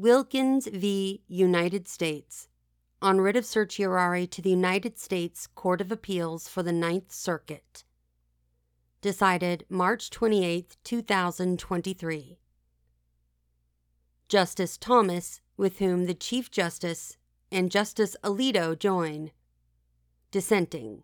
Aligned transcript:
Wilkins 0.00 0.66
v. 0.66 1.20
United 1.28 1.86
States 1.86 2.48
on 3.02 3.20
writ 3.20 3.36
of 3.36 3.44
certiorari 3.44 4.26
to 4.26 4.40
the 4.40 4.48
United 4.48 4.98
States 4.98 5.46
Court 5.46 5.82
of 5.82 5.92
Appeals 5.92 6.48
for 6.48 6.62
the 6.62 6.72
Ninth 6.72 7.12
Circuit. 7.12 7.84
Decided 9.02 9.66
March 9.68 10.08
28, 10.08 10.78
2023. 10.82 12.38
Justice 14.26 14.78
Thomas, 14.78 15.42
with 15.58 15.80
whom 15.80 16.06
the 16.06 16.14
Chief 16.14 16.50
Justice 16.50 17.18
and 17.52 17.70
Justice 17.70 18.16
Alito 18.24 18.78
join. 18.78 19.32
Dissenting. 20.30 21.02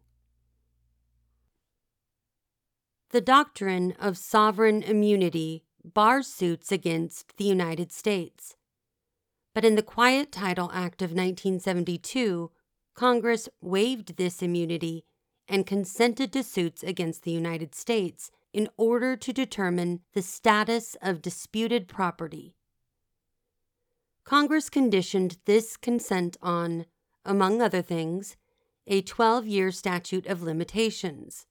The 3.10 3.20
doctrine 3.20 3.92
of 4.00 4.16
sovereign 4.16 4.82
immunity 4.82 5.64
bars 5.84 6.28
suits 6.28 6.72
against 6.72 7.36
the 7.36 7.44
United 7.44 7.92
States. 7.92 8.55
But 9.56 9.64
in 9.64 9.74
the 9.74 9.82
Quiet 9.82 10.32
Title 10.32 10.70
Act 10.74 11.00
of 11.00 11.12
1972, 11.12 12.50
Congress 12.92 13.48
waived 13.62 14.18
this 14.18 14.42
immunity 14.42 15.06
and 15.48 15.66
consented 15.66 16.30
to 16.34 16.42
suits 16.42 16.82
against 16.82 17.22
the 17.22 17.30
United 17.30 17.74
States 17.74 18.30
in 18.52 18.68
order 18.76 19.16
to 19.16 19.32
determine 19.32 20.00
the 20.12 20.20
status 20.20 20.94
of 21.00 21.22
disputed 21.22 21.88
property. 21.88 22.54
Congress 24.24 24.68
conditioned 24.68 25.38
this 25.46 25.78
consent 25.78 26.36
on, 26.42 26.84
among 27.24 27.62
other 27.62 27.80
things, 27.80 28.36
a 28.86 29.00
12 29.00 29.46
year 29.46 29.70
statute 29.70 30.26
of 30.26 30.42
limitations. 30.42 31.46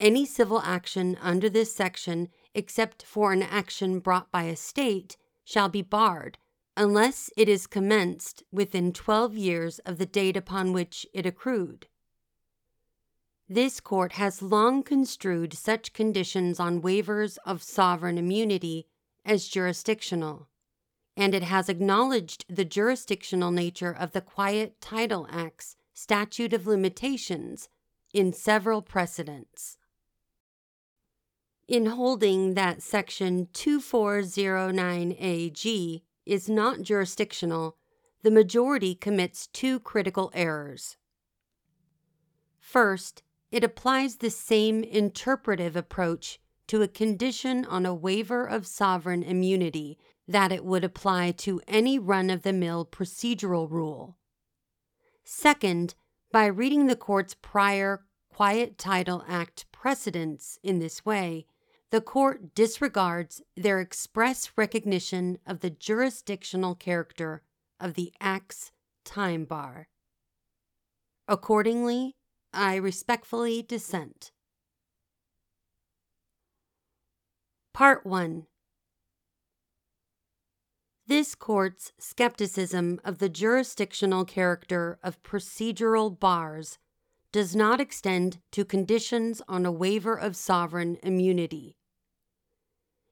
Any 0.00 0.24
civil 0.24 0.62
action 0.62 1.18
under 1.20 1.50
this 1.50 1.70
section, 1.70 2.30
except 2.54 3.02
for 3.02 3.34
an 3.34 3.42
action 3.42 3.98
brought 3.98 4.32
by 4.32 4.44
a 4.44 4.56
state, 4.56 5.18
shall 5.44 5.68
be 5.68 5.82
barred 5.82 6.38
unless 6.78 7.30
it 7.36 7.46
is 7.48 7.66
commenced 7.66 8.44
within 8.52 8.92
12 8.92 9.36
years 9.36 9.80
of 9.80 9.98
the 9.98 10.06
date 10.06 10.36
upon 10.36 10.72
which 10.72 11.04
it 11.12 11.26
accrued. 11.26 11.88
This 13.48 13.80
court 13.80 14.12
has 14.12 14.42
long 14.42 14.84
construed 14.84 15.54
such 15.54 15.92
conditions 15.92 16.60
on 16.60 16.80
waivers 16.80 17.36
of 17.44 17.64
sovereign 17.64 18.16
immunity 18.16 18.86
as 19.24 19.48
jurisdictional, 19.48 20.46
and 21.16 21.34
it 21.34 21.42
has 21.42 21.68
acknowledged 21.68 22.44
the 22.48 22.64
jurisdictional 22.64 23.50
nature 23.50 23.92
of 23.92 24.12
the 24.12 24.20
Quiet 24.20 24.80
Title 24.80 25.26
Act's 25.32 25.74
statute 25.92 26.52
of 26.52 26.68
limitations 26.68 27.68
in 28.14 28.32
several 28.32 28.82
precedents. 28.82 29.78
In 31.66 31.86
holding 31.86 32.54
that 32.54 32.82
Section 32.82 33.48
2409AG 33.52 36.02
is 36.28 36.48
not 36.48 36.82
jurisdictional, 36.82 37.76
the 38.22 38.30
majority 38.30 38.94
commits 38.94 39.46
two 39.46 39.80
critical 39.80 40.30
errors. 40.34 40.96
First, 42.58 43.22
it 43.50 43.64
applies 43.64 44.16
the 44.16 44.30
same 44.30 44.84
interpretive 44.84 45.74
approach 45.74 46.38
to 46.66 46.82
a 46.82 46.88
condition 46.88 47.64
on 47.64 47.86
a 47.86 47.94
waiver 47.94 48.44
of 48.44 48.66
sovereign 48.66 49.22
immunity 49.22 49.98
that 50.26 50.52
it 50.52 50.64
would 50.64 50.84
apply 50.84 51.30
to 51.30 51.62
any 51.66 51.98
run 51.98 52.28
of 52.28 52.42
the 52.42 52.52
mill 52.52 52.84
procedural 52.84 53.70
rule. 53.70 54.18
Second, 55.24 55.94
by 56.30 56.44
reading 56.44 56.86
the 56.86 56.96
court's 56.96 57.34
prior 57.34 58.04
Quiet 58.28 58.76
Title 58.76 59.24
Act 59.26 59.64
precedents 59.72 60.58
in 60.62 60.78
this 60.78 61.04
way, 61.04 61.46
the 61.90 62.00
court 62.00 62.54
disregards 62.54 63.40
their 63.56 63.80
express 63.80 64.52
recognition 64.56 65.38
of 65.46 65.60
the 65.60 65.70
jurisdictional 65.70 66.74
character 66.74 67.42
of 67.80 67.94
the 67.94 68.12
Act's 68.20 68.72
time 69.04 69.44
bar. 69.44 69.88
Accordingly, 71.26 72.14
I 72.52 72.76
respectfully 72.76 73.62
dissent. 73.62 74.32
Part 77.72 78.04
1 78.04 78.46
This 81.06 81.34
court's 81.34 81.92
skepticism 81.98 83.00
of 83.04 83.18
the 83.18 83.28
jurisdictional 83.28 84.26
character 84.26 84.98
of 85.02 85.22
procedural 85.22 86.18
bars 86.18 86.78
does 87.32 87.54
not 87.54 87.80
extend 87.80 88.38
to 88.52 88.64
conditions 88.64 89.42
on 89.48 89.66
a 89.66 89.72
waiver 89.72 90.14
of 90.14 90.36
sovereign 90.36 90.98
immunity. 91.02 91.76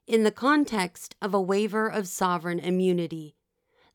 In 0.06 0.22
the 0.22 0.30
context 0.30 1.16
of 1.20 1.34
a 1.34 1.40
waiver 1.40 1.88
of 1.88 2.08
sovereign 2.08 2.60
immunity, 2.60 3.36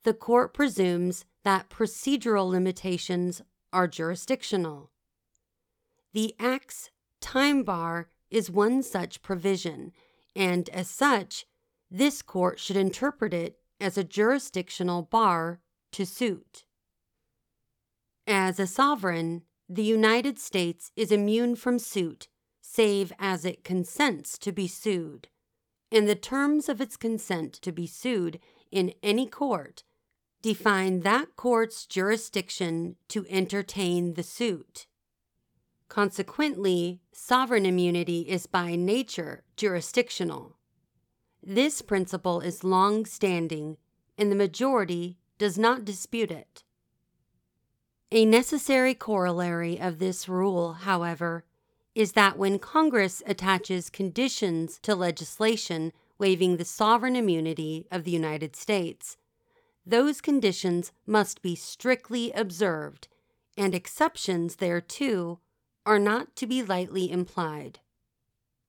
the 0.03 0.13
court 0.13 0.53
presumes 0.53 1.25
that 1.43 1.69
procedural 1.69 2.49
limitations 2.49 3.41
are 3.71 3.87
jurisdictional. 3.87 4.91
The 6.13 6.35
Act's 6.39 6.89
time 7.21 7.63
bar 7.63 8.09
is 8.29 8.51
one 8.51 8.83
such 8.83 9.21
provision, 9.21 9.91
and 10.35 10.69
as 10.69 10.89
such, 10.89 11.45
this 11.89 12.21
court 12.21 12.59
should 12.59 12.77
interpret 12.77 13.33
it 13.33 13.57
as 13.79 13.97
a 13.97 14.03
jurisdictional 14.03 15.03
bar 15.03 15.61
to 15.93 16.05
suit. 16.05 16.65
As 18.27 18.59
a 18.59 18.67
sovereign, 18.67 19.43
the 19.73 19.83
United 19.83 20.37
States 20.37 20.91
is 20.97 21.13
immune 21.13 21.55
from 21.55 21.79
suit 21.79 22.27
save 22.59 23.13
as 23.17 23.45
it 23.45 23.63
consents 23.63 24.37
to 24.37 24.51
be 24.51 24.67
sued 24.67 25.29
and 25.89 26.09
the 26.09 26.15
terms 26.15 26.67
of 26.67 26.81
its 26.81 26.97
consent 26.97 27.53
to 27.53 27.71
be 27.71 27.87
sued 27.87 28.37
in 28.69 28.93
any 29.01 29.25
court 29.25 29.83
define 30.41 31.01
that 31.01 31.37
court's 31.37 31.85
jurisdiction 31.85 32.97
to 33.07 33.25
entertain 33.29 34.15
the 34.15 34.23
suit. 34.23 34.87
Consequently, 35.87 36.99
sovereign 37.13 37.65
immunity 37.65 38.21
is 38.21 38.47
by 38.47 38.75
nature 38.75 39.43
jurisdictional. 39.55 40.57
This 41.41 41.81
principle 41.81 42.41
is 42.41 42.65
long 42.65 43.05
standing, 43.05 43.77
and 44.17 44.31
the 44.31 44.35
majority 44.35 45.17
does 45.37 45.57
not 45.57 45.85
dispute 45.85 46.31
it. 46.31 46.63
A 48.13 48.25
necessary 48.25 48.93
corollary 48.93 49.79
of 49.79 49.99
this 49.99 50.27
rule, 50.27 50.73
however, 50.73 51.45
is 51.95 52.11
that 52.11 52.37
when 52.37 52.59
Congress 52.59 53.23
attaches 53.25 53.89
conditions 53.89 54.79
to 54.79 54.95
legislation 54.95 55.93
waiving 56.19 56.57
the 56.57 56.65
sovereign 56.65 57.15
immunity 57.15 57.87
of 57.89 58.03
the 58.03 58.11
United 58.11 58.53
States, 58.53 59.15
those 59.85 60.19
conditions 60.19 60.91
must 61.07 61.41
be 61.41 61.55
strictly 61.55 62.33
observed, 62.33 63.07
and 63.57 63.73
exceptions 63.73 64.57
thereto 64.57 65.39
are 65.85 65.99
not 65.99 66.35
to 66.35 66.45
be 66.45 66.61
lightly 66.61 67.09
implied. 67.09 67.79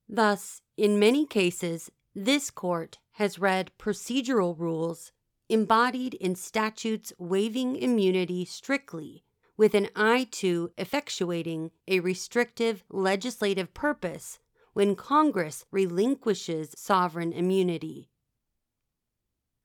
Thus, 0.09 0.63
in 0.77 1.01
many 1.01 1.27
cases, 1.27 1.91
this 2.15 2.49
court 2.49 3.01
has 3.15 3.41
read 3.41 3.73
procedural 3.77 4.57
rules 4.57 5.11
embodied 5.49 6.15
in 6.15 6.37
statutes 6.37 7.13
waiving 7.19 7.75
immunity 7.75 8.45
strictly 8.45 9.25
with 9.57 9.75
an 9.75 9.89
eye 9.95 10.27
to 10.31 10.71
effectuating 10.79 11.71
a 11.87 12.01
restrictive 12.01 12.85
legislative 12.91 13.75
purpose 13.75 14.39
when 14.73 14.97
Congress 14.97 15.67
relinquishes 15.71 16.75
sovereign 16.77 17.33
immunity. 17.33 18.09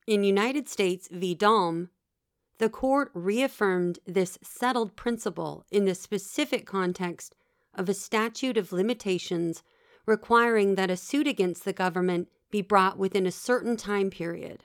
In 0.06 0.24
United 0.24 0.68
States 0.68 1.08
v. 1.10 1.34
Dalm, 1.34 1.90
the 2.58 2.68
court 2.68 3.10
reaffirmed 3.14 3.98
this 4.06 4.38
settled 4.42 4.96
principle 4.96 5.64
in 5.70 5.84
the 5.84 5.94
specific 5.94 6.66
context 6.66 7.34
of 7.74 7.88
a 7.88 7.94
statute 7.94 8.56
of 8.56 8.72
limitations 8.72 9.62
requiring 10.06 10.74
that 10.74 10.90
a 10.90 10.96
suit 10.96 11.26
against 11.26 11.64
the 11.64 11.72
government 11.72 12.28
be 12.50 12.62
brought 12.62 12.98
within 12.98 13.26
a 13.26 13.30
certain 13.30 13.76
time 13.76 14.10
period. 14.10 14.64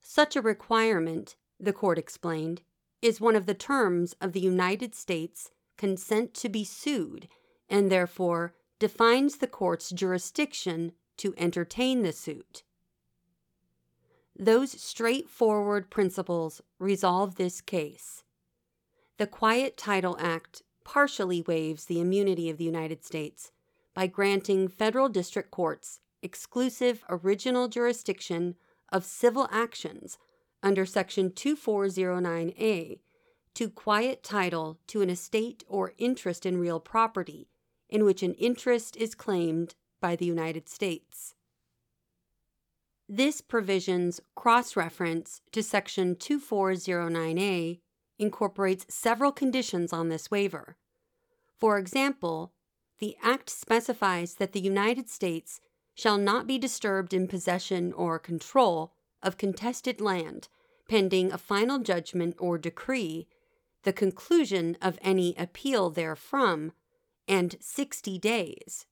Such 0.00 0.36
a 0.36 0.42
requirement, 0.42 1.36
the 1.58 1.72
court 1.72 1.98
explained, 1.98 2.62
is 3.04 3.20
one 3.20 3.36
of 3.36 3.44
the 3.44 3.52
terms 3.52 4.16
of 4.18 4.32
the 4.32 4.40
United 4.40 4.94
States 4.94 5.50
consent 5.76 6.32
to 6.32 6.48
be 6.48 6.64
sued 6.64 7.28
and 7.68 7.92
therefore 7.92 8.54
defines 8.78 9.36
the 9.36 9.46
court's 9.46 9.90
jurisdiction 9.90 10.90
to 11.18 11.34
entertain 11.36 12.02
the 12.02 12.12
suit. 12.12 12.62
Those 14.34 14.80
straightforward 14.80 15.90
principles 15.90 16.62
resolve 16.78 17.34
this 17.34 17.60
case. 17.60 18.24
The 19.18 19.26
Quiet 19.26 19.76
Title 19.76 20.16
Act 20.18 20.62
partially 20.82 21.42
waives 21.42 21.84
the 21.84 22.00
immunity 22.00 22.48
of 22.48 22.56
the 22.56 22.64
United 22.64 23.04
States 23.04 23.52
by 23.92 24.06
granting 24.06 24.66
federal 24.66 25.10
district 25.10 25.50
courts 25.50 26.00
exclusive 26.22 27.04
original 27.10 27.68
jurisdiction 27.68 28.54
of 28.90 29.04
civil 29.04 29.46
actions 29.52 30.16
under 30.64 30.84
Section 30.84 31.30
2409A 31.30 32.98
to 33.54 33.70
quiet 33.70 34.24
title 34.24 34.80
to 34.88 35.00
an 35.02 35.10
estate 35.10 35.62
or 35.68 35.92
interest 35.98 36.44
in 36.44 36.58
real 36.58 36.80
property– 36.80 37.48
in 37.88 38.04
which 38.04 38.24
an 38.24 38.34
interest 38.34 38.96
is 38.96 39.14
claimed 39.14 39.76
by 40.00 40.16
the 40.16 40.24
United 40.24 40.68
States. 40.68 41.36
This 43.08 43.40
provision's 43.40 44.20
cross 44.34 44.74
reference 44.74 45.42
to 45.52 45.62
Section 45.62 46.16
2409A 46.16 47.78
incorporates 48.18 48.86
several 48.88 49.30
conditions 49.30 49.92
on 49.92 50.08
this 50.08 50.28
waiver. 50.28 50.76
For 51.60 51.78
example, 51.78 52.52
the 52.98 53.16
Act 53.22 53.48
specifies 53.48 54.34
that 54.34 54.52
the 54.52 54.60
United 54.60 55.08
States 55.08 55.60
shall 55.94 56.18
not 56.18 56.48
be 56.48 56.58
disturbed 56.58 57.14
in 57.14 57.28
possession 57.28 57.92
or 57.92 58.18
control 58.18 58.94
of 59.22 59.38
contested 59.38 60.00
land 60.00 60.48
pending 60.88 61.32
a 61.32 61.38
final 61.38 61.78
judgment 61.78 62.36
or 62.38 62.58
decree, 62.58 63.26
the 63.82 63.92
conclusion 63.92 64.76
of 64.80 64.98
any 65.02 65.34
appeal 65.36 65.90
therefrom, 65.90 66.72
and 67.26 67.56
60 67.60 68.18
days. 68.18 68.86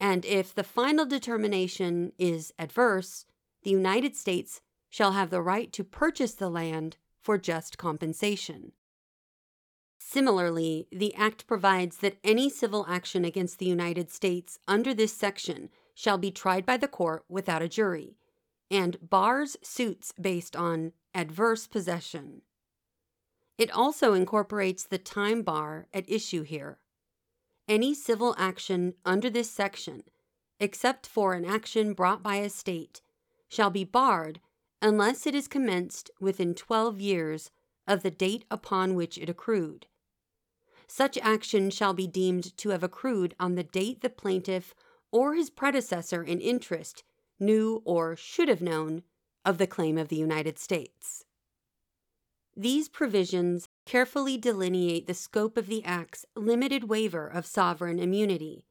And 0.00 0.24
if 0.24 0.54
the 0.54 0.64
final 0.64 1.04
determination 1.06 2.12
is 2.18 2.52
adverse, 2.58 3.26
the 3.62 3.70
United 3.70 4.16
States 4.16 4.60
shall 4.88 5.12
have 5.12 5.30
the 5.30 5.42
right 5.42 5.72
to 5.72 5.84
purchase 5.84 6.34
the 6.34 6.48
land 6.48 6.96
for 7.20 7.36
just 7.36 7.76
compensation. 7.78 8.72
Similarly, 9.98 10.86
the 10.90 11.14
Act 11.14 11.46
provides 11.46 11.98
that 11.98 12.16
any 12.24 12.48
civil 12.48 12.86
action 12.88 13.24
against 13.24 13.58
the 13.58 13.66
United 13.66 14.10
States 14.10 14.58
under 14.66 14.94
this 14.94 15.12
section 15.12 15.68
shall 15.94 16.16
be 16.16 16.30
tried 16.30 16.64
by 16.64 16.76
the 16.76 16.88
court 16.88 17.24
without 17.28 17.60
a 17.60 17.68
jury, 17.68 18.16
and 18.70 18.96
bars 19.02 19.56
suits 19.62 20.12
based 20.18 20.56
on 20.56 20.92
adverse 21.18 21.66
possession. 21.66 22.42
It 23.58 23.72
also 23.72 24.14
incorporates 24.14 24.84
the 24.84 24.98
time 24.98 25.42
bar 25.42 25.88
at 25.92 26.08
issue 26.08 26.44
here. 26.44 26.78
Any 27.66 27.92
civil 27.92 28.36
action 28.38 28.94
under 29.04 29.28
this 29.28 29.50
section, 29.50 30.04
except 30.60 31.08
for 31.08 31.34
an 31.34 31.44
action 31.44 31.92
brought 31.92 32.22
by 32.22 32.36
a 32.36 32.48
state, 32.48 33.02
shall 33.48 33.68
be 33.68 33.82
barred 33.82 34.40
unless 34.80 35.26
it 35.26 35.34
is 35.34 35.48
commenced 35.48 36.08
within 36.20 36.54
12 36.54 37.00
years 37.00 37.50
of 37.88 38.04
the 38.04 38.12
date 38.12 38.44
upon 38.48 38.94
which 38.94 39.18
it 39.18 39.28
accrued. 39.28 39.86
Such 40.86 41.18
action 41.18 41.70
shall 41.70 41.94
be 41.94 42.06
deemed 42.06 42.56
to 42.58 42.68
have 42.68 42.84
accrued 42.84 43.34
on 43.40 43.56
the 43.56 43.64
date 43.64 44.02
the 44.02 44.08
plaintiff 44.08 44.72
or 45.10 45.34
his 45.34 45.50
predecessor 45.50 46.22
in 46.22 46.40
interest 46.40 47.02
knew 47.40 47.82
or 47.84 48.14
should 48.14 48.48
have 48.48 48.62
known 48.62 49.02
of 49.44 49.58
the 49.58 49.66
claim 49.66 49.96
of 49.98 50.08
the 50.08 50.16
United 50.16 50.58
States. 50.58 51.24
These 52.56 52.88
provisions 52.88 53.68
carefully 53.86 54.36
delineate 54.36 55.06
the 55.06 55.14
scope 55.14 55.56
of 55.56 55.68
the 55.68 55.84
Act's 55.84 56.26
limited 56.34 56.84
waiver 56.84 57.28
of 57.28 57.46
sovereign 57.46 57.98
immunity, 58.00 58.66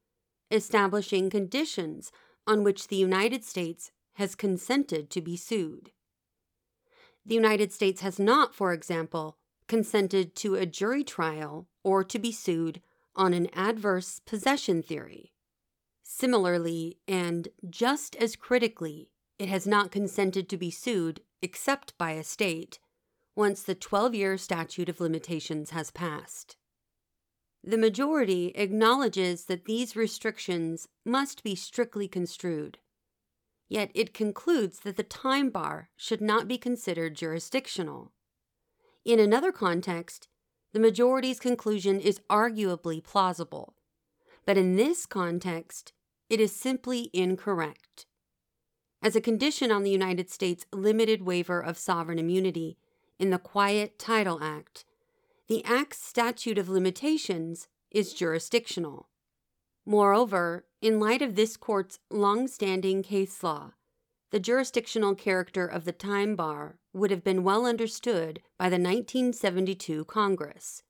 establishing 0.51 1.29
conditions 1.29 2.11
on 2.45 2.63
which 2.63 2.87
the 2.87 2.97
United 2.97 3.45
States 3.45 3.91
has 4.15 4.35
consented 4.35 5.09
to 5.11 5.21
be 5.21 5.37
sued. 5.37 5.91
The 7.25 7.35
United 7.35 7.71
States 7.71 8.01
has 8.01 8.19
not, 8.19 8.55
for 8.55 8.73
example, 8.73 9.37
consented 9.67 10.35
to 10.37 10.55
a 10.55 10.65
jury 10.65 11.03
trial 11.03 11.67
or 11.83 12.03
to 12.03 12.19
be 12.19 12.31
sued 12.31 12.81
on 13.15 13.33
an 13.33 13.47
adverse 13.53 14.21
possession 14.25 14.81
theory. 14.81 15.33
Similarly, 16.03 16.97
and 17.07 17.49
just 17.69 18.15
as 18.15 18.35
critically, 18.35 19.09
it 19.39 19.49
has 19.49 19.67
not 19.67 19.91
consented 19.91 20.49
to 20.49 20.57
be 20.57 20.71
sued 20.71 21.21
except 21.41 21.97
by 21.97 22.11
a 22.11 22.23
state 22.23 22.79
once 23.35 23.61
the 23.61 23.75
12 23.75 24.15
year 24.15 24.37
statute 24.37 24.89
of 24.89 24.99
limitations 24.99 25.69
has 25.71 25.91
passed. 25.91 26.57
The 27.63 27.77
majority 27.77 28.47
acknowledges 28.55 29.45
that 29.45 29.65
these 29.65 29.95
restrictions 29.95 30.87
must 31.05 31.43
be 31.43 31.55
strictly 31.55 32.07
construed 32.07 32.79
yet 33.69 33.91
it 33.93 34.13
concludes 34.13 34.79
that 34.79 34.95
the 34.95 35.03
time 35.03 35.49
bar 35.49 35.89
should 35.95 36.21
not 36.21 36.47
be 36.47 36.57
considered 36.57 37.15
jurisdictional. 37.15 38.11
In 39.05 39.19
another 39.19 39.51
context, 39.51 40.27
the 40.73 40.79
majority's 40.79 41.39
conclusion 41.39 41.99
is 41.99 42.21
arguably 42.29 43.03
plausible, 43.03 43.75
but 44.45 44.57
in 44.57 44.75
this 44.75 45.05
context, 45.05 45.93
it 46.29 46.39
is 46.39 46.51
simply 46.53 47.09
incorrect. 47.13 48.05
As 49.01 49.15
a 49.15 49.21
condition 49.21 49.71
on 49.71 49.83
the 49.83 49.91
United 49.91 50.29
States' 50.29 50.65
limited 50.73 51.21
waiver 51.21 51.59
of 51.61 51.77
sovereign 51.77 52.19
immunity 52.19 52.77
in 53.19 53.29
the 53.29 53.37
Quiet 53.37 53.97
Title 53.99 54.39
Act, 54.41 54.85
the 55.47 55.63
Act's 55.63 55.99
statute 55.99 56.57
of 56.57 56.67
limitations 56.67 57.67
is 57.91 58.13
jurisdictional. 58.13 59.07
Moreover, 59.85 60.65
in 60.81 60.99
light 60.99 61.21
of 61.21 61.35
this 61.35 61.55
court's 61.55 61.99
long-standing 62.09 63.03
case 63.03 63.41
law, 63.43 63.71
the 64.31 64.39
jurisdictional 64.39 65.15
character 65.15 65.65
of 65.65 65.85
the 65.85 65.93
time 65.93 66.35
bar 66.35 66.79
would 66.91 67.11
have 67.11 67.23
been 67.23 67.43
well 67.43 67.65
understood 67.65 68.41
by 68.57 68.67
the 68.67 68.75
1972 68.75 70.03
Congress. 70.05 70.83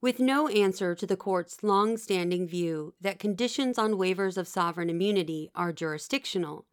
With 0.00 0.18
no 0.18 0.48
answer 0.48 0.94
to 0.94 1.06
the 1.06 1.16
court's 1.16 1.62
long-standing 1.62 2.48
view 2.48 2.94
that 3.00 3.18
conditions 3.18 3.78
on 3.78 3.94
waivers 3.94 4.36
of 4.36 4.48
sovereign 4.48 4.90
immunity 4.90 5.50
are 5.54 5.72
jurisdictional, 5.72 6.66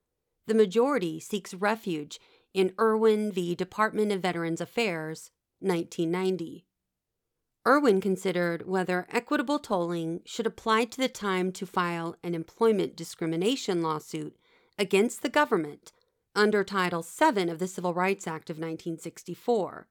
the 0.48 0.54
majority 0.54 1.20
seeks 1.20 1.54
refuge 1.54 2.20
in 2.54 2.74
Irwin 2.80 3.32
v. 3.32 3.56
Department 3.56 4.12
of 4.12 4.22
Veterans 4.22 4.62
Affairs, 4.62 5.32
1990. 5.60 6.66
Irwin 7.68 8.00
considered 8.00 8.68
whether 8.68 9.08
equitable 9.10 9.58
tolling 9.58 10.22
should 10.26 10.46
apply 10.46 10.86
to 10.86 10.98
the 10.98 11.08
time 11.08 11.52
to 11.52 11.66
file 11.66 12.16
an 12.24 12.36
employment 12.36 12.96
discrimination 12.96 13.82
lawsuit 13.82 14.38
against 14.78 15.22
the 15.22 15.30
government 15.30 15.92
under 16.36 16.64
Title 16.64 17.02
VII 17.02 17.50
of 17.50 17.60
the 17.60 17.68
Civil 17.68 17.94
Rights 17.94 18.28
Act 18.28 18.50
of 18.50 18.58
1964. 18.58 19.88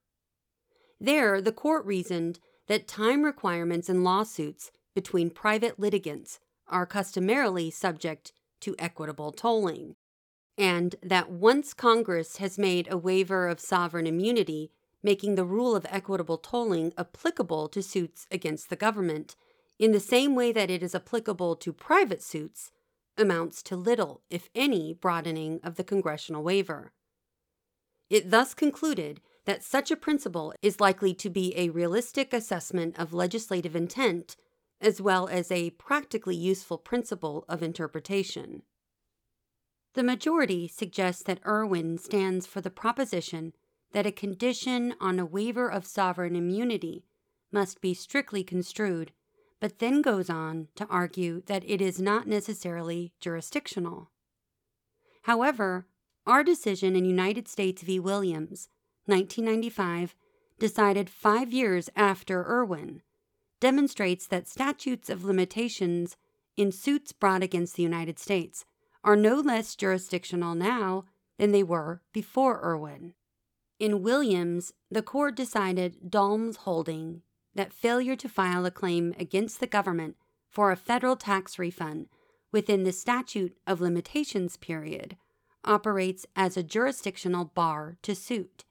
There, 1.01 1.41
the 1.41 1.53
court 1.53 1.85
reasoned 1.85 2.39
that 2.69 2.87
time 2.87 3.25
requirements 3.25 3.89
in 3.89 4.05
lawsuits 4.05 4.71
between 4.95 5.31
private 5.31 5.79
litigants 5.79 6.39
are 6.69 6.87
customarily 6.87 7.71
subject 7.71 8.33
to 8.61 8.77
equitable 8.79 9.33
tolling, 9.33 9.97
and 10.57 10.97
that 11.03 11.31
once 11.31 11.75
Congress 11.75 12.37
has 12.37 12.59
made 12.59 12.87
a 12.91 12.99
waiver 12.99 13.49
of 13.49 13.61
sovereign 13.61 14.07
immunity 14.07 14.71
making 15.03 15.35
the 15.35 15.45
rule 15.45 15.77
of 15.77 15.87
equitable 15.91 16.39
tolling 16.39 16.93
applicable 16.97 17.69
to 17.69 17.83
suits 17.83 18.27
against 18.31 18.71
the 18.71 18.77
government, 18.77 19.37
in 19.79 19.93
the 19.93 20.01
same 20.01 20.35
way 20.35 20.51
that 20.51 20.71
it 20.71 20.83
is 20.83 20.95
applicable 20.95 21.55
to 21.57 21.73
private 21.73 22.23
suits, 22.23 22.71
amounts 23.19 23.63
to 23.63 23.77
little, 23.77 24.23
if 24.31 24.49
any, 24.55 24.95
broadening 24.95 25.61
of 25.63 25.77
the 25.77 25.85
congressional 25.85 26.43
waiver. 26.43 26.93
It 28.09 28.31
thus 28.31 28.55
concluded 28.55 29.21
that 29.45 29.63
such 29.63 29.91
a 29.91 29.97
principle 29.97 30.55
is 30.63 30.81
likely 30.81 31.13
to 31.15 31.29
be 31.29 31.55
a 31.57 31.69
realistic 31.69 32.33
assessment 32.33 32.99
of 32.99 33.13
legislative 33.13 33.77
intent 33.77 34.37
as 34.81 35.01
well 35.01 35.29
as 35.29 35.51
a 35.51 35.71
practically 35.71 36.37
useful 36.37 36.79
principle 36.79 37.45
of 37.49 37.63
interpretation. 37.63 38.63
The 39.95 40.03
majority 40.03 40.67
suggests 40.67 41.23
that 41.23 41.41
Irwin 41.47 41.99
stands 41.99 42.47
for 42.47 42.61
the 42.61 42.71
proposition 42.71 43.53
that 43.93 44.07
a 44.07 44.13
condition 44.13 44.97
on 45.01 45.21
a 45.21 45.25
waiver 45.25 45.69
of 45.69 45.87
sovereign 45.87 46.35
immunity 46.35 47.05
must 47.53 47.81
be 47.81 47.95
strictly 47.95 48.43
construed, 48.43 49.13
but 49.61 49.79
then 49.79 50.03
goes 50.03 50.29
on 50.29 50.67
to 50.75 50.87
argue 50.89 51.43
that 51.47 51.63
it 51.65 51.81
is 51.81 52.01
not 52.01 52.27
necessarily 52.27 53.13
jurisdictional. 53.21 54.11
However, 55.23 55.87
our 56.27 56.43
decision 56.43 56.97
in 56.97 57.05
United 57.05 57.47
States 57.47 57.81
v. 57.83 58.01
Williams, 58.01 58.69
1995, 59.07 60.17
decided 60.59 61.09
five 61.09 61.53
years 61.53 61.89
after 61.95 62.43
Irwin, 62.43 63.03
demonstrates 63.61 64.27
that 64.27 64.49
statutes 64.49 65.09
of 65.09 65.25
limitations 65.25 66.17
in 66.57 66.73
suits 66.73 67.13
brought 67.13 67.45
against 67.45 67.77
the 67.77 67.83
United 67.85 68.19
States 68.19 68.65
are 69.05 69.17
no 69.17 69.39
less 69.39 69.77
jurisdictional 69.77 70.55
now 70.55 71.05
than 71.39 71.53
they 71.53 71.63
were 71.63 72.01
before 72.13 72.61
Irwin. 72.65 73.15
In 73.79 74.03
Williams, 74.03 74.73
the 74.91 75.03
court 75.03 75.37
decided 75.37 76.11
Dalm's 76.11 76.57
holding 76.57 77.23
that 77.55 77.73
failure 77.73 78.17
to 78.17 78.29
file 78.29 78.65
a 78.67 78.71
claim 78.71 79.15
against 79.19 79.61
the 79.61 79.67
government 79.67 80.17
for 80.51 80.73
a 80.73 80.77
federal 80.77 81.17
tax 81.17 81.59
refund 81.59 82.09
within 82.51 82.85
the 82.85 82.93
statute 82.93 83.57
of 83.67 83.81
limitations 83.81 84.57
period 84.57 85.17
operates 85.65 86.27
as 86.37 86.57
a 86.57 86.63
jurisdictional 86.63 87.47
bar 87.47 87.97
to 88.03 88.15
suit, 88.15 88.65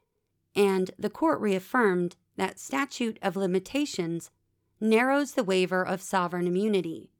and 0.55 0.91
the 0.97 1.09
court 1.09 1.39
reaffirmed 1.39 2.15
that 2.37 2.59
statute 2.59 3.19
of 3.21 3.35
limitations 3.35 4.31
narrows 4.79 5.33
the 5.33 5.43
waiver 5.43 5.85
of 5.85 6.01
sovereign 6.01 6.47
immunity. 6.47 7.12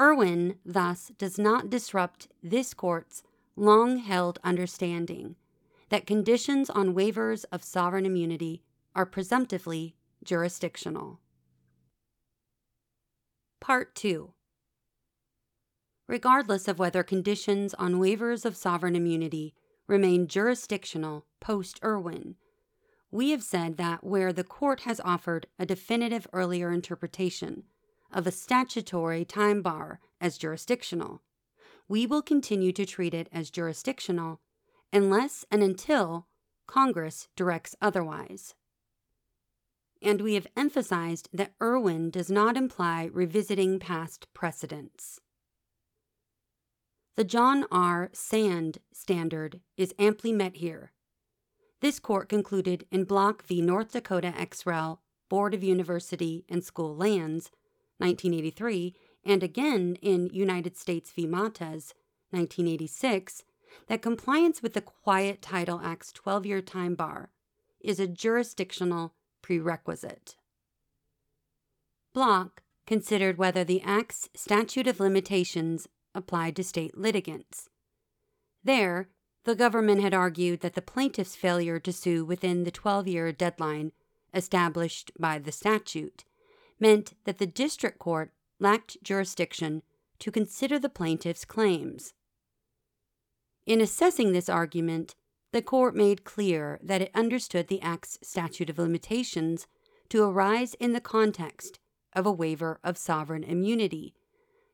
Irwin 0.00 0.56
thus 0.64 1.10
does 1.18 1.38
not 1.38 1.70
disrupt 1.70 2.28
this 2.42 2.74
court's 2.74 3.22
long 3.56 3.98
held 3.98 4.38
understanding 4.44 5.36
that 5.88 6.06
conditions 6.06 6.68
on 6.68 6.94
waivers 6.94 7.44
of 7.50 7.64
sovereign 7.64 8.04
immunity 8.04 8.62
are 8.94 9.06
presumptively 9.06 9.94
jurisdictional. 10.22 11.20
Part 13.60 13.94
2 13.94 14.32
regardless 16.08 16.68
of 16.68 16.78
whether 16.78 17.02
conditions 17.02 17.74
on 17.74 17.94
waivers 17.94 18.44
of 18.44 18.56
sovereign 18.56 18.96
immunity 18.96 19.54
remain 19.86 20.26
jurisdictional 20.26 21.26
post 21.40 21.80
Irwin. 21.84 22.36
We 23.10 23.30
have 23.30 23.42
said 23.42 23.76
that 23.76 24.04
where 24.04 24.32
the 24.32 24.44
court 24.44 24.80
has 24.80 25.00
offered 25.04 25.46
a 25.58 25.66
definitive 25.66 26.26
earlier 26.32 26.70
interpretation 26.70 27.64
of 28.12 28.26
a 28.26 28.32
statutory 28.32 29.24
time 29.24 29.62
bar 29.62 30.00
as 30.20 30.38
jurisdictional, 30.38 31.22
we 31.88 32.06
will 32.06 32.22
continue 32.22 32.72
to 32.72 32.86
treat 32.86 33.14
it 33.14 33.28
as 33.32 33.50
jurisdictional 33.50 34.40
unless 34.92 35.44
and 35.50 35.62
until 35.62 36.26
Congress 36.66 37.28
directs 37.36 37.76
otherwise. 37.80 38.54
And 40.02 40.20
we 40.20 40.34
have 40.34 40.46
emphasized 40.56 41.28
that 41.32 41.54
Irwin 41.62 42.10
does 42.10 42.30
not 42.30 42.56
imply 42.56 43.08
revisiting 43.12 43.78
past 43.78 44.26
precedents. 44.34 45.20
The 47.16 47.24
John 47.24 47.64
R. 47.70 48.10
Sand 48.12 48.78
standard 48.92 49.60
is 49.76 49.94
amply 49.98 50.32
met 50.32 50.56
here. 50.56 50.92
This 51.80 51.98
court 51.98 52.28
concluded 52.28 52.86
in 52.90 53.04
Block 53.04 53.44
v. 53.44 53.62
North 53.62 53.92
Dakota 53.92 54.34
Ex 54.36 54.66
Rel. 54.66 55.00
Board 55.28 55.54
of 55.54 55.64
University 55.64 56.44
and 56.48 56.62
School 56.62 56.94
Lands, 56.94 57.50
1983, 57.98 58.94
and 59.24 59.42
again 59.42 59.96
in 60.02 60.30
United 60.32 60.76
States 60.76 61.10
v. 61.10 61.26
Mottaz, 61.26 61.92
1986, 62.30 63.42
that 63.88 64.02
compliance 64.02 64.62
with 64.62 64.74
the 64.74 64.80
Quiet 64.80 65.42
Title 65.42 65.80
Act's 65.82 66.12
12 66.12 66.46
year 66.46 66.62
time 66.62 66.94
bar 66.94 67.30
is 67.80 68.00
a 68.00 68.06
jurisdictional 68.06 69.14
prerequisite. 69.42 70.36
Block 72.12 72.62
considered 72.86 73.36
whether 73.36 73.64
the 73.64 73.82
Act's 73.82 74.28
statute 74.34 74.86
of 74.86 75.00
limitations 75.00 75.88
applied 76.14 76.56
to 76.56 76.64
state 76.64 76.96
litigants. 76.96 77.68
There, 78.64 79.08
the 79.44 79.54
government 79.54 80.00
had 80.00 80.14
argued 80.14 80.60
that 80.60 80.74
the 80.74 80.82
plaintiff's 80.82 81.36
failure 81.36 81.78
to 81.78 81.92
sue 81.92 82.24
within 82.24 82.64
the 82.64 82.70
12 82.70 83.06
year 83.06 83.32
deadline 83.32 83.92
established 84.34 85.12
by 85.18 85.38
the 85.38 85.52
statute 85.52 86.24
meant 86.78 87.14
that 87.24 87.38
the 87.38 87.46
district 87.46 87.98
court 87.98 88.32
lacked 88.58 88.96
jurisdiction 89.02 89.82
to 90.18 90.30
consider 90.30 90.78
the 90.78 90.88
plaintiff's 90.88 91.44
claims. 91.44 92.12
In 93.66 93.80
assessing 93.80 94.32
this 94.32 94.48
argument, 94.48 95.14
the 95.52 95.62
court 95.62 95.94
made 95.94 96.24
clear 96.24 96.78
that 96.82 97.02
it 97.02 97.10
understood 97.14 97.68
the 97.68 97.80
Act's 97.80 98.18
statute 98.22 98.70
of 98.70 98.78
limitations 98.78 99.66
to 100.08 100.22
arise 100.22 100.74
in 100.74 100.92
the 100.92 101.00
context 101.00 101.78
of 102.12 102.26
a 102.26 102.32
waiver 102.32 102.78
of 102.84 102.96
sovereign 102.96 103.44
immunity 103.44 104.14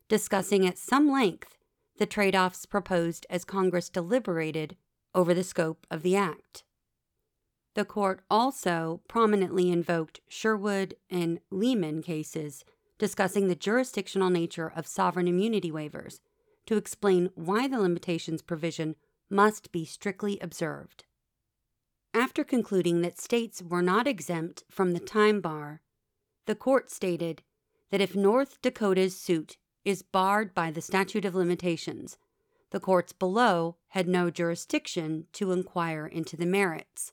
discussing 0.07 0.65
at 0.67 0.77
some 0.77 1.09
length 1.09 1.57
the 1.97 2.05
trade 2.05 2.35
offs 2.35 2.65
proposed 2.65 3.25
as 3.29 3.45
Congress 3.45 3.89
deliberated 3.89 4.75
over 5.15 5.33
the 5.33 5.43
scope 5.43 5.85
of 5.89 6.03
the 6.03 6.15
Act. 6.15 6.63
The 7.75 7.85
court 7.85 8.21
also 8.29 9.01
prominently 9.07 9.71
invoked 9.71 10.21
Sherwood 10.27 10.95
and 11.09 11.39
Lehman 11.49 12.01
cases 12.01 12.63
discussing 12.99 13.47
the 13.47 13.55
jurisdictional 13.55 14.29
nature 14.29 14.71
of 14.75 14.85
sovereign 14.87 15.27
immunity 15.27 15.71
waivers 15.71 16.19
to 16.67 16.77
explain 16.77 17.31
why 17.35 17.67
the 17.67 17.79
limitations 17.79 18.41
provision 18.41 18.95
must 19.29 19.71
be 19.71 19.85
strictly 19.85 20.39
observed. 20.39 21.03
After 22.13 22.43
concluding 22.43 23.01
that 23.01 23.19
states 23.19 23.61
were 23.61 23.81
not 23.81 24.07
exempt 24.07 24.63
from 24.69 24.91
the 24.91 24.99
time 24.99 25.41
bar, 25.41 25.81
the 26.45 26.55
court 26.55 26.91
stated 26.91 27.41
that 27.89 28.01
if 28.01 28.15
North 28.15 28.61
Dakota's 28.61 29.19
suit 29.19 29.57
is 29.85 30.01
barred 30.01 30.53
by 30.53 30.71
the 30.71 30.81
statute 30.81 31.25
of 31.25 31.35
limitations. 31.35 32.17
The 32.71 32.79
courts 32.79 33.13
below 33.13 33.77
had 33.89 34.07
no 34.07 34.29
jurisdiction 34.29 35.27
to 35.33 35.51
inquire 35.51 36.07
into 36.07 36.37
the 36.37 36.45
merits, 36.45 37.11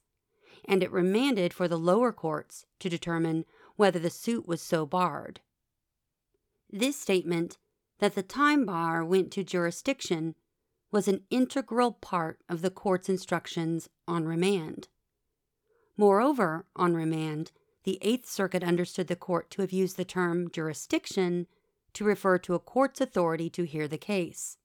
and 0.66 0.82
it 0.82 0.92
remanded 0.92 1.52
for 1.52 1.68
the 1.68 1.78
lower 1.78 2.12
courts 2.12 2.66
to 2.78 2.88
determine 2.88 3.44
whether 3.76 3.98
the 3.98 4.10
suit 4.10 4.46
was 4.46 4.60
so 4.60 4.86
barred. 4.86 5.40
This 6.70 6.96
statement 6.96 7.58
that 7.98 8.14
the 8.14 8.22
time 8.22 8.64
bar 8.66 9.04
went 9.04 9.30
to 9.32 9.44
jurisdiction 9.44 10.34
was 10.90 11.06
an 11.06 11.22
integral 11.30 11.92
part 11.92 12.40
of 12.48 12.62
the 12.62 12.70
court's 12.70 13.08
instructions 13.08 13.88
on 14.08 14.26
remand. 14.26 14.88
Moreover, 15.96 16.66
on 16.74 16.94
remand, 16.94 17.52
the 17.84 17.98
Eighth 18.02 18.28
Circuit 18.28 18.64
understood 18.64 19.06
the 19.06 19.16
court 19.16 19.50
to 19.50 19.62
have 19.62 19.72
used 19.72 19.96
the 19.96 20.04
term 20.04 20.50
jurisdiction 20.50 21.46
to 21.92 22.04
refer 22.04 22.38
to 22.38 22.54
a 22.54 22.58
court's 22.58 23.00
authority 23.00 23.48
to 23.50 23.64
hear 23.64 23.88
the 23.88 23.98
case. 23.98 24.56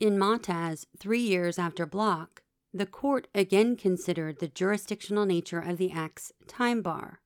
In 0.00 0.18
Mottaz, 0.18 0.86
three 0.98 1.20
years 1.20 1.58
after 1.58 1.86
Block, 1.86 2.42
the 2.74 2.86
court 2.86 3.28
again 3.34 3.76
considered 3.76 4.40
the 4.40 4.48
jurisdictional 4.48 5.24
nature 5.24 5.60
of 5.60 5.78
the 5.78 5.92
Act's 5.92 6.32
time 6.46 6.82
bar. 6.82 7.20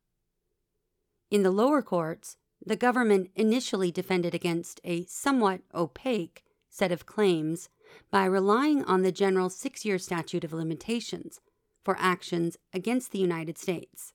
In 1.31 1.43
the 1.43 1.50
lower 1.50 1.83
courts, 1.83 2.37
the 2.64 2.76
government 2.76 3.31
initially 3.35 3.90
defended 3.90 4.35
against 4.35 4.81
a 4.85 5.05
somewhat 5.07 5.62
opaque 5.75 6.45
set 6.69 6.93
of 6.93 7.07
claims 7.07 7.69
by 8.11 8.26
relying 8.26 8.85
on 8.85 9.02
the 9.02 9.11
general 9.11 9.49
six 9.49 9.85
year 9.85 9.99
statute 9.99 10.45
of 10.45 10.52
limitations 10.52 11.40
for 11.83 11.97
actions 11.99 12.59
against 12.73 13.11
the 13.11 13.19
United 13.19 13.57
States 13.59 14.12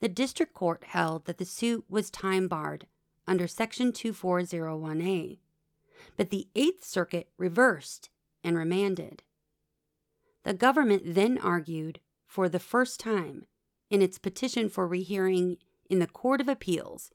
the 0.00 0.08
district 0.08 0.54
court 0.54 0.84
held 0.84 1.26
that 1.26 1.38
the 1.38 1.44
suit 1.44 1.84
was 1.88 2.10
time 2.10 2.48
barred 2.48 2.86
under 3.26 3.46
Section 3.46 3.92
2401A, 3.92 5.38
but 6.16 6.30
the 6.30 6.48
Eighth 6.56 6.84
Circuit 6.84 7.28
reversed 7.36 8.08
and 8.42 8.56
remanded. 8.56 9.22
The 10.44 10.54
government 10.54 11.02
then 11.04 11.38
argued 11.38 12.00
for 12.26 12.48
the 12.48 12.58
first 12.58 13.00
time 13.00 13.46
in 13.90 14.02
its 14.02 14.18
petition 14.18 14.68
for 14.68 14.86
rehearing 14.86 15.58
in 15.88 15.98
the 15.98 16.06
Court 16.06 16.40
of 16.40 16.48
Appeals 16.48 17.10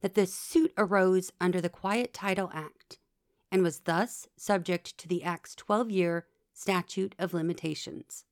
that 0.00 0.14
the 0.14 0.26
suit 0.26 0.72
arose 0.76 1.32
under 1.40 1.60
the 1.60 1.70
Quiet 1.70 2.12
Title 2.12 2.50
Act 2.52 2.98
and 3.50 3.62
was 3.62 3.80
thus 3.80 4.28
subject 4.36 4.98
to 4.98 5.08
the 5.08 5.22
Act's 5.22 5.54
12 5.54 5.90
year 5.90 6.26
statute 6.52 7.14
of 7.18 7.32
limitations. 7.32 8.24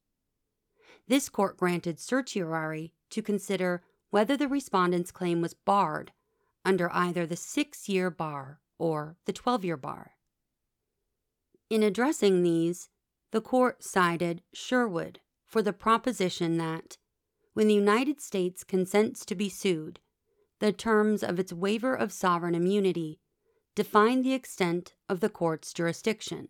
This 1.07 1.29
court 1.29 1.57
granted 1.57 2.01
certiorari 2.01 2.93
to 3.11 3.23
consider 3.23 3.83
whether 4.11 4.37
the 4.37 4.49
respondent's 4.49 5.11
claim 5.11 5.41
was 5.41 5.55
barred 5.55 6.13
under 6.65 6.91
either 6.93 7.27
the 7.27 7.37
six 7.37 7.89
year 7.89 8.11
bar 8.11 8.61
or 8.79 9.17
the 9.27 9.33
12 9.33 9.65
year 9.65 9.77
bar. 9.77 10.13
In 11.71 11.83
addressing 11.83 12.43
these, 12.43 12.89
the 13.35 13.41
court 13.41 13.83
cited 13.83 14.43
Sherwood 14.53 15.19
for 15.45 15.61
the 15.61 15.73
proposition 15.73 16.57
that 16.59 16.99
when 17.53 17.67
the 17.67 17.75
United 17.75 18.21
States 18.21 18.63
consents 18.63 19.25
to 19.25 19.35
be 19.35 19.49
sued, 19.49 19.99
the 20.61 20.71
terms 20.71 21.25
of 21.25 21.41
its 21.41 21.53
waiver 21.53 21.97
of 21.97 22.13
sovereign 22.13 22.55
immunity 22.55 23.19
define 23.75 24.23
the 24.23 24.35
extent 24.35 24.95
of 25.09 25.19
the 25.19 25.29
court's 25.29 25.73
jurisdiction. 25.73 26.49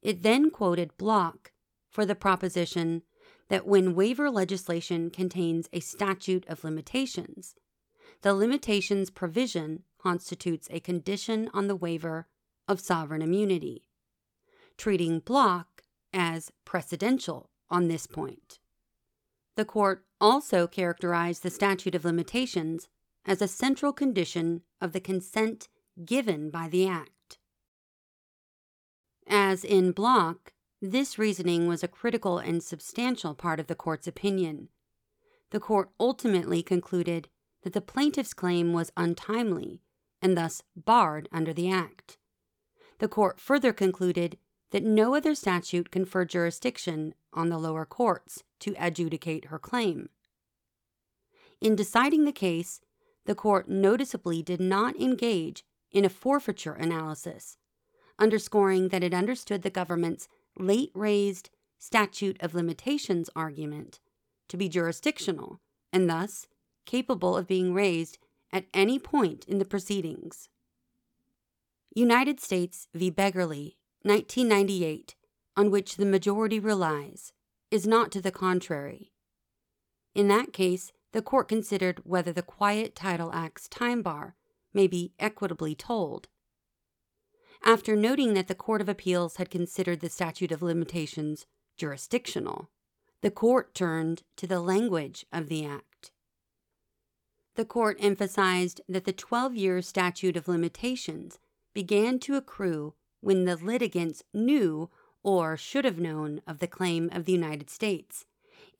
It 0.00 0.22
then 0.22 0.52
quoted 0.52 0.96
Block 0.96 1.50
for 1.88 2.06
the 2.06 2.14
proposition 2.14 3.02
that 3.48 3.66
when 3.66 3.96
waiver 3.96 4.30
legislation 4.30 5.10
contains 5.10 5.68
a 5.72 5.80
statute 5.80 6.46
of 6.46 6.62
limitations, 6.62 7.56
the 8.22 8.32
limitations 8.32 9.10
provision 9.10 9.82
constitutes 10.00 10.68
a 10.70 10.78
condition 10.78 11.50
on 11.52 11.66
the 11.66 11.74
waiver 11.74 12.28
of 12.68 12.78
sovereign 12.78 13.22
immunity, 13.22 13.87
treating 14.78 15.18
Block 15.20 15.82
as 16.14 16.50
precedential 16.64 17.46
on 17.68 17.88
this 17.88 18.06
point. 18.06 18.58
The 19.56 19.64
court 19.64 20.04
also 20.20 20.66
characterized 20.66 21.42
the 21.42 21.50
statute 21.50 21.94
of 21.94 22.04
limitations 22.04 22.88
as 23.26 23.42
a 23.42 23.48
central 23.48 23.92
condition 23.92 24.62
of 24.80 24.92
the 24.92 25.00
consent 25.00 25.68
given 26.04 26.48
by 26.48 26.68
the 26.68 26.88
Act. 26.88 27.38
As 29.26 29.64
in 29.64 29.92
Block, 29.92 30.52
this 30.80 31.18
reasoning 31.18 31.66
was 31.66 31.82
a 31.82 31.88
critical 31.88 32.38
and 32.38 32.62
substantial 32.62 33.34
part 33.34 33.60
of 33.60 33.66
the 33.66 33.74
court's 33.74 34.06
opinion. 34.06 34.68
The 35.50 35.60
court 35.60 35.90
ultimately 35.98 36.62
concluded 36.62 37.28
that 37.64 37.72
the 37.72 37.80
plaintiff's 37.80 38.32
claim 38.32 38.72
was 38.72 38.92
untimely 38.96 39.82
and 40.22 40.36
thus 40.36 40.62
barred 40.76 41.28
under 41.32 41.52
the 41.52 41.70
Act. 41.70 42.16
The 42.98 43.08
court 43.08 43.40
further 43.40 43.72
concluded 43.72 44.38
that 44.70 44.82
no 44.82 45.14
other 45.14 45.34
statute 45.34 45.90
conferred 45.90 46.28
jurisdiction 46.28 47.14
on 47.32 47.48
the 47.48 47.58
lower 47.58 47.84
courts 47.84 48.44
to 48.60 48.74
adjudicate 48.78 49.46
her 49.46 49.58
claim. 49.58 50.08
In 51.60 51.74
deciding 51.74 52.24
the 52.24 52.32
case, 52.32 52.80
the 53.24 53.34
court 53.34 53.68
noticeably 53.68 54.42
did 54.42 54.60
not 54.60 54.96
engage 55.00 55.64
in 55.90 56.04
a 56.04 56.10
forfeiture 56.10 56.74
analysis, 56.74 57.56
underscoring 58.18 58.88
that 58.88 59.02
it 59.02 59.14
understood 59.14 59.62
the 59.62 59.70
government's 59.70 60.28
late 60.58 60.90
raised 60.94 61.50
statute 61.78 62.36
of 62.40 62.54
limitations 62.54 63.30
argument 63.34 64.00
to 64.48 64.56
be 64.56 64.68
jurisdictional 64.68 65.60
and 65.92 66.08
thus 66.08 66.46
capable 66.84 67.36
of 67.36 67.46
being 67.46 67.74
raised 67.74 68.18
at 68.52 68.64
any 68.72 68.98
point 68.98 69.44
in 69.46 69.58
the 69.58 69.64
proceedings. 69.64 70.48
United 71.94 72.40
States 72.40 72.88
v. 72.94 73.10
Beggerly, 73.10 73.74
1998, 74.08 75.14
on 75.56 75.70
which 75.70 75.96
the 75.96 76.06
majority 76.06 76.58
relies, 76.58 77.32
is 77.70 77.86
not 77.86 78.10
to 78.12 78.20
the 78.20 78.32
contrary. 78.32 79.12
In 80.14 80.26
that 80.28 80.52
case, 80.52 80.92
the 81.12 81.22
court 81.22 81.48
considered 81.48 82.00
whether 82.04 82.32
the 82.32 82.42
Quiet 82.42 82.94
Title 82.94 83.32
Act's 83.32 83.68
time 83.68 84.02
bar 84.02 84.34
may 84.74 84.86
be 84.86 85.12
equitably 85.18 85.74
tolled. 85.74 86.28
After 87.62 87.96
noting 87.96 88.34
that 88.34 88.48
the 88.48 88.54
Court 88.54 88.80
of 88.80 88.88
Appeals 88.88 89.36
had 89.36 89.50
considered 89.50 90.00
the 90.00 90.08
statute 90.08 90.52
of 90.52 90.62
limitations 90.62 91.46
jurisdictional, 91.76 92.70
the 93.20 93.30
court 93.30 93.74
turned 93.74 94.22
to 94.36 94.46
the 94.46 94.60
language 94.60 95.26
of 95.32 95.48
the 95.48 95.64
Act. 95.64 96.12
The 97.56 97.64
court 97.64 97.96
emphasized 98.00 98.80
that 98.88 99.04
the 99.04 99.12
12 99.12 99.56
year 99.56 99.82
statute 99.82 100.36
of 100.36 100.46
limitations 100.46 101.38
began 101.74 102.20
to 102.20 102.36
accrue 102.36 102.94
when 103.20 103.44
the 103.44 103.56
litigants 103.56 104.22
knew 104.32 104.90
or 105.22 105.56
should 105.56 105.84
have 105.84 105.98
known 105.98 106.40
of 106.46 106.58
the 106.58 106.66
claim 106.66 107.10
of 107.12 107.24
the 107.24 107.32
United 107.32 107.68
States, 107.70 108.24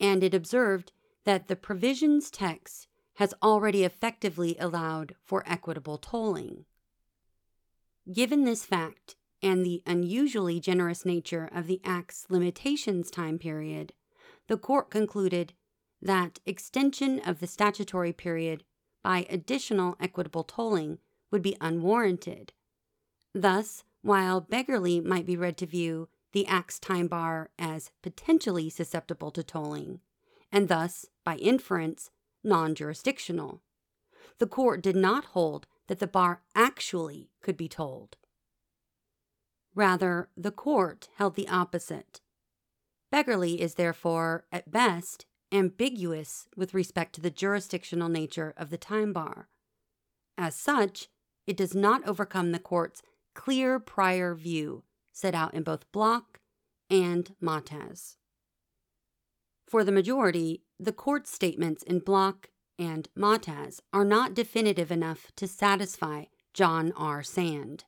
and 0.00 0.22
it 0.22 0.34
observed 0.34 0.92
that 1.24 1.48
the 1.48 1.56
provision's 1.56 2.30
text 2.30 2.86
has 3.14 3.34
already 3.42 3.84
effectively 3.84 4.56
allowed 4.58 5.14
for 5.24 5.42
equitable 5.46 5.98
tolling. 5.98 6.64
Given 8.12 8.44
this 8.44 8.64
fact 8.64 9.16
and 9.42 9.64
the 9.64 9.82
unusually 9.86 10.60
generous 10.60 11.04
nature 11.04 11.48
of 11.52 11.66
the 11.66 11.80
Act's 11.84 12.26
limitations 12.30 13.10
time 13.10 13.38
period, 13.38 13.92
the 14.46 14.56
court 14.56 14.90
concluded 14.90 15.52
that 16.00 16.38
extension 16.46 17.20
of 17.20 17.40
the 17.40 17.46
statutory 17.46 18.12
period 18.12 18.64
by 19.02 19.26
additional 19.28 19.96
equitable 20.00 20.44
tolling 20.44 20.98
would 21.30 21.42
be 21.42 21.56
unwarranted. 21.60 22.52
Thus, 23.34 23.84
while 24.02 24.40
Beggerly 24.40 25.04
might 25.04 25.26
be 25.26 25.36
read 25.36 25.56
to 25.58 25.66
view 25.66 26.08
the 26.32 26.46
Act's 26.46 26.78
time 26.78 27.08
bar 27.08 27.50
as 27.58 27.90
potentially 28.02 28.70
susceptible 28.70 29.30
to 29.30 29.42
tolling, 29.42 30.00
and 30.52 30.68
thus, 30.68 31.06
by 31.24 31.36
inference, 31.36 32.10
non 32.44 32.74
jurisdictional, 32.74 33.62
the 34.38 34.46
court 34.46 34.82
did 34.82 34.96
not 34.96 35.26
hold 35.26 35.66
that 35.88 35.98
the 35.98 36.06
bar 36.06 36.42
actually 36.54 37.30
could 37.42 37.56
be 37.56 37.68
tolled. 37.68 38.16
Rather, 39.74 40.28
the 40.36 40.50
court 40.50 41.08
held 41.16 41.34
the 41.34 41.48
opposite. 41.48 42.20
Beggerly 43.12 43.58
is 43.58 43.74
therefore, 43.74 44.44
at 44.52 44.70
best, 44.70 45.24
ambiguous 45.50 46.46
with 46.56 46.74
respect 46.74 47.14
to 47.14 47.20
the 47.20 47.30
jurisdictional 47.30 48.08
nature 48.08 48.52
of 48.56 48.70
the 48.70 48.76
time 48.76 49.12
bar. 49.12 49.48
As 50.36 50.54
such, 50.54 51.08
it 51.46 51.56
does 51.56 51.74
not 51.74 52.06
overcome 52.06 52.52
the 52.52 52.58
court's 52.58 53.02
clear 53.38 53.78
prior 53.78 54.34
view 54.34 54.82
set 55.12 55.32
out 55.32 55.54
in 55.54 55.62
both 55.62 55.90
Block 55.92 56.40
and 56.90 57.36
Mottaz. 57.40 58.16
For 59.68 59.84
the 59.84 59.92
majority, 59.92 60.64
the 60.80 60.92
court's 60.92 61.30
statements 61.30 61.84
in 61.84 62.00
Block 62.00 62.48
and 62.80 63.08
Mottaz 63.16 63.78
are 63.92 64.04
not 64.04 64.34
definitive 64.34 64.90
enough 64.90 65.30
to 65.36 65.46
satisfy 65.46 66.24
John 66.52 66.92
R. 66.96 67.22
Sand. 67.22 67.84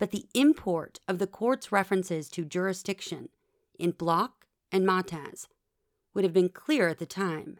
But 0.00 0.10
the 0.10 0.26
import 0.34 0.98
of 1.06 1.20
the 1.20 1.28
court's 1.28 1.70
references 1.70 2.28
to 2.30 2.44
jurisdiction 2.44 3.28
in 3.78 3.92
Block 3.92 4.46
and 4.72 4.84
Mottaz 4.84 5.46
would 6.12 6.24
have 6.24 6.32
been 6.32 6.48
clear 6.48 6.88
at 6.88 6.98
the 6.98 7.06
time. 7.06 7.58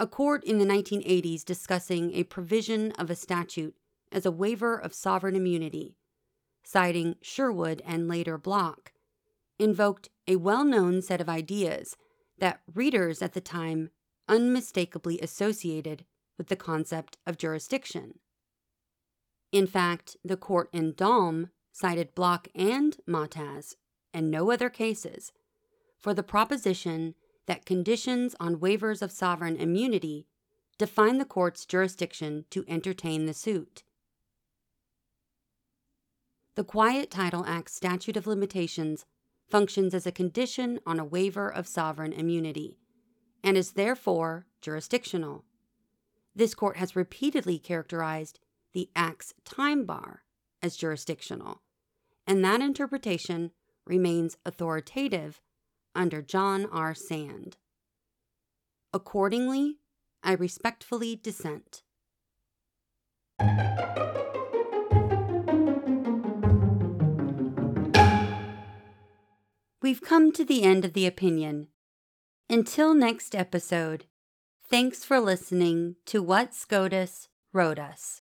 A 0.00 0.08
court 0.08 0.42
in 0.42 0.58
the 0.58 0.64
1980s 0.64 1.44
discussing 1.44 2.12
a 2.14 2.24
provision 2.24 2.90
of 2.98 3.10
a 3.10 3.14
statute 3.14 3.76
as 4.12 4.26
a 4.26 4.30
waiver 4.30 4.76
of 4.76 4.94
sovereign 4.94 5.34
immunity, 5.34 5.96
citing 6.64 7.16
Sherwood 7.22 7.82
and 7.84 8.08
later 8.08 8.38
Block, 8.38 8.92
invoked 9.58 10.08
a 10.28 10.36
well 10.36 10.64
known 10.64 11.02
set 11.02 11.20
of 11.20 11.28
ideas 11.28 11.96
that 12.38 12.60
readers 12.72 13.22
at 13.22 13.32
the 13.32 13.40
time 13.40 13.90
unmistakably 14.28 15.18
associated 15.20 16.04
with 16.38 16.48
the 16.48 16.56
concept 16.56 17.16
of 17.26 17.38
jurisdiction. 17.38 18.18
In 19.50 19.66
fact, 19.66 20.16
the 20.24 20.36
court 20.36 20.68
in 20.72 20.94
Dalm 20.94 21.50
cited 21.72 22.14
Block 22.14 22.48
and 22.54 22.96
Mottaz, 23.06 23.76
and 24.14 24.30
no 24.30 24.50
other 24.50 24.70
cases, 24.70 25.32
for 25.98 26.14
the 26.14 26.22
proposition 26.22 27.14
that 27.46 27.66
conditions 27.66 28.34
on 28.40 28.56
waivers 28.56 29.02
of 29.02 29.12
sovereign 29.12 29.56
immunity 29.56 30.26
define 30.78 31.18
the 31.18 31.24
court's 31.24 31.66
jurisdiction 31.66 32.44
to 32.50 32.64
entertain 32.66 33.26
the 33.26 33.34
suit. 33.34 33.82
The 36.54 36.64
Quiet 36.64 37.10
Title 37.10 37.46
Act 37.46 37.70
statute 37.70 38.16
of 38.16 38.26
limitations 38.26 39.06
functions 39.48 39.94
as 39.94 40.06
a 40.06 40.12
condition 40.12 40.80
on 40.84 41.00
a 41.00 41.04
waiver 41.04 41.48
of 41.48 41.66
sovereign 41.66 42.12
immunity 42.12 42.76
and 43.42 43.56
is 43.56 43.72
therefore 43.72 44.44
jurisdictional. 44.60 45.44
This 46.34 46.54
court 46.54 46.76
has 46.76 46.94
repeatedly 46.94 47.58
characterized 47.58 48.38
the 48.74 48.90
Act's 48.94 49.32
time 49.44 49.84
bar 49.84 50.24
as 50.62 50.76
jurisdictional, 50.76 51.62
and 52.26 52.44
that 52.44 52.60
interpretation 52.60 53.52
remains 53.86 54.36
authoritative 54.44 55.40
under 55.94 56.20
John 56.20 56.66
R. 56.70 56.94
Sand. 56.94 57.56
Accordingly, 58.92 59.78
I 60.22 60.34
respectfully 60.34 61.16
dissent. 61.16 61.82
We've 69.92 70.00
come 70.00 70.32
to 70.32 70.42
the 70.42 70.62
end 70.62 70.86
of 70.86 70.94
the 70.94 71.06
opinion. 71.06 71.68
Until 72.48 72.94
next 72.94 73.34
episode, 73.34 74.06
thanks 74.70 75.04
for 75.04 75.20
listening 75.20 75.96
to 76.06 76.22
What 76.22 76.54
SCOTUS 76.54 77.28
Wrote 77.52 77.78
Us. 77.78 78.21